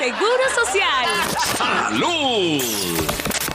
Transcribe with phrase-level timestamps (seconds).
[0.00, 1.06] Seguro Social.
[1.58, 2.62] ¡Salud!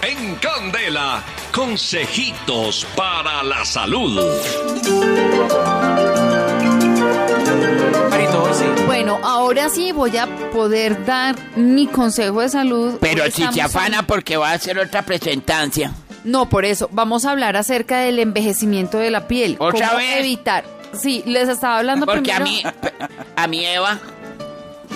[0.03, 4.21] En Candela, consejitos para la salud.
[8.85, 12.97] Bueno, ahora sí voy a poder dar mi consejo de salud.
[13.01, 15.91] Pero si se estamos afana en- porque va a hacer otra presentancia.
[16.23, 16.89] No, por eso.
[16.91, 19.55] Vamos a hablar acerca del envejecimiento de la piel.
[19.59, 20.17] ¿Otra ¿Cómo vez?
[20.17, 20.63] evitar?
[20.93, 22.69] Sí, les estaba hablando Porque a primero.
[22.71, 22.87] mí,
[23.35, 23.99] a mi Eva,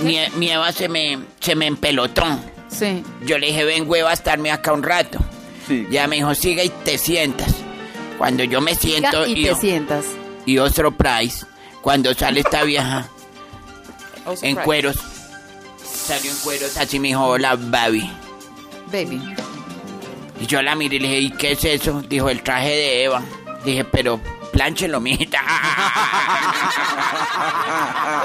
[0.04, 2.24] mi, mi Eva se me, se me empelotó.
[2.70, 3.04] Sí.
[3.26, 5.20] Yo le dije, ven, hueva, a estarme acá un rato.
[5.68, 5.88] Sí.
[5.92, 7.54] Ya me dijo, siga y te sientas.
[8.18, 10.06] Cuando yo me siento y y, te yo- sientas.
[10.46, 11.46] y otro price,
[11.82, 13.08] cuando sale esta vieja
[14.26, 14.98] Oh, en cueros,
[15.84, 18.10] salió en cueros, así me dijo, hola, baby.
[18.92, 19.22] Baby.
[20.42, 22.02] Y yo la miré y le dije, ¿y qué es eso?
[22.08, 23.22] Dijo, el traje de Eva.
[23.64, 24.20] Dije, pero
[24.52, 25.29] plánchelo, mijita.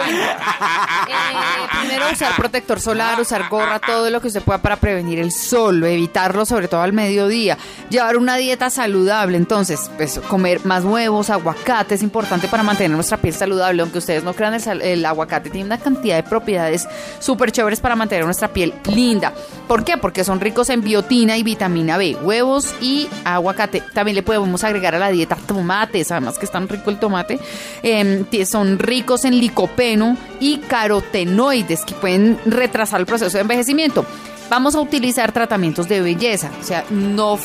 [0.06, 5.32] Eh, primero usar protector solar, usar gorra, todo lo que usted pueda para prevenir el
[5.32, 11.30] sol, evitarlo sobre todo al mediodía, llevar una dieta saludable, entonces pues comer más huevos,
[11.30, 15.66] aguacate es importante para mantener nuestra piel saludable, aunque ustedes no crean el, aguacate tiene
[15.66, 16.88] una cantidad de propiedades
[17.18, 19.32] súper chéveres para mantener nuestra piel linda.
[19.68, 19.96] ¿Por qué?
[19.96, 23.82] Porque son ricos en biotina y vitamina B, huevos y aguacate.
[23.92, 27.03] También le podemos agregar a la dieta tomates, además que es tan rico el tomate.
[27.82, 34.04] Em, tie- son ricos en licopeno y carotenoides que pueden retrasar el proceso de envejecimiento.
[34.50, 37.38] Vamos a utilizar tratamientos de belleza, o sea, no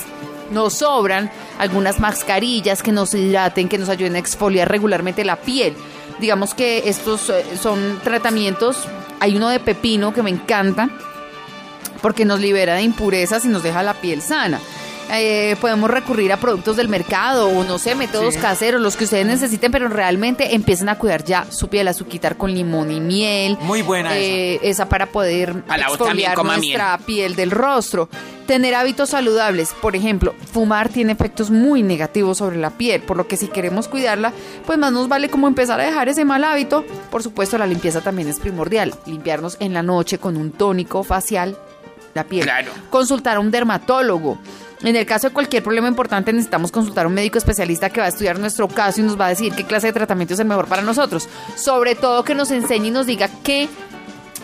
[0.52, 5.75] nos sobran algunas mascarillas que nos hidraten, que nos ayuden a exfoliar regularmente la piel.
[6.19, 8.77] Digamos que estos eh, son tratamientos,
[9.19, 10.89] hay uno de pepino que me encanta,
[12.02, 14.59] porque nos libera de impurezas y nos deja la piel sana.
[15.11, 19.25] Eh, podemos recurrir a productos del mercado o no sé, métodos caseros, los que ustedes
[19.25, 22.99] necesiten, pero realmente empiecen a cuidar ya su piel, a su quitar con limón y
[22.99, 23.57] miel.
[23.61, 24.87] Muy buena eh, esa.
[24.87, 28.07] para poder A exfoliar nuestra piel del rostro.
[28.45, 33.27] Tener hábitos saludables, por ejemplo, fumar tiene efectos muy negativos sobre la piel, por lo
[33.27, 34.33] que si queremos cuidarla,
[34.65, 36.83] pues más nos vale como empezar a dejar ese mal hábito.
[37.11, 38.95] Por supuesto, la limpieza también es primordial.
[39.05, 41.58] Limpiarnos en la noche con un tónico facial
[42.14, 42.43] la piel.
[42.43, 42.71] Claro.
[42.89, 44.39] Consultar a un dermatólogo.
[44.81, 48.05] En el caso de cualquier problema importante necesitamos consultar a un médico especialista que va
[48.05, 50.47] a estudiar nuestro caso y nos va a decir qué clase de tratamiento es el
[50.47, 51.27] mejor para nosotros.
[51.55, 53.67] Sobre todo que nos enseñe y nos diga qué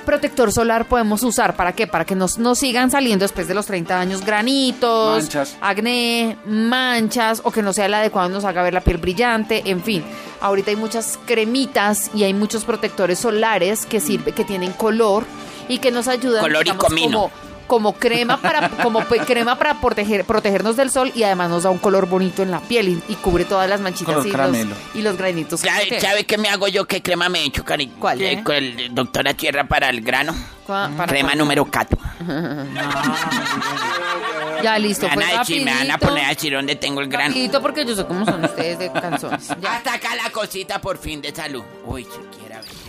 [0.05, 1.55] protector solar podemos usar.
[1.55, 1.87] ¿Para qué?
[1.87, 5.57] Para que nos, nos sigan saliendo después de los 30 años granitos, Manchas.
[5.61, 9.63] acné, manchas o que no sea el adecuado y nos haga ver la piel brillante,
[9.65, 10.03] en fin.
[10.41, 15.23] Ahorita hay muchas cremitas y hay muchos protectores solares que sirve, que tienen color
[15.67, 17.21] y que nos ayudan Color y digamos, comino.
[17.31, 21.69] como como crema para como crema para proteger protegernos del sol y además nos da
[21.69, 24.37] un color bonito en la piel y, y cubre todas las manchitas Color y los,
[24.37, 24.75] caramelo.
[24.93, 25.59] y los granitos.
[25.61, 26.85] ¿Sabe, qué me hago yo?
[26.85, 27.87] ¿Qué crema me he hecho, cari?
[27.87, 28.21] ¿Cuál?
[28.21, 30.33] Eh, con el doctora Tierra para el grano.
[30.67, 31.97] Para- Crema número 4.
[34.63, 37.07] Ya listo, Me van a decir, me van a poner a decir dónde tengo el
[37.07, 37.27] grano.
[37.29, 39.47] Rapidito porque yo sé cómo son ustedes de canciones.
[39.61, 39.75] Ya.
[39.75, 41.63] Hasta acá la cosita por fin de salud.
[41.85, 42.84] Uy, siquiera ver.